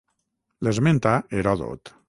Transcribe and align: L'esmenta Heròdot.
L'esmenta 0.67 1.13
Heròdot. 1.41 1.97